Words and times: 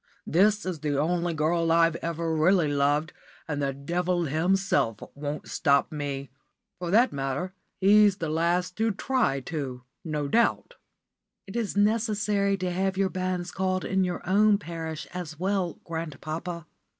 "This 0.25 0.65
is 0.65 0.79
the 0.79 0.97
only 0.99 1.35
girl 1.35 1.71
I've 1.71 1.95
ever 1.97 2.33
really 2.35 2.67
loved, 2.69 3.13
and 3.47 3.61
the 3.61 3.71
Devil 3.71 4.23
himself 4.23 4.97
won't 5.13 5.47
stop 5.47 5.91
me. 5.91 6.31
For 6.79 6.89
that 6.89 7.13
matter, 7.13 7.53
he's 7.79 8.17
the 8.17 8.27
last 8.27 8.79
who 8.79 8.89
'd 8.89 8.97
try 8.97 9.41
to, 9.41 9.83
no 10.03 10.27
doubt." 10.27 10.73
"It 11.45 11.55
is 11.55 11.77
necessary 11.77 12.57
to 12.57 12.71
have 12.71 12.97
your 12.97 13.09
banns 13.09 13.51
called 13.51 13.85
in 13.85 14.03
your 14.03 14.27
own 14.27 14.57
parish 14.57 15.05
as 15.13 15.37
well, 15.37 15.79
grandpapa." 15.83 16.65